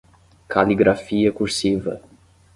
[0.47, 2.01] Caligrafia cursiva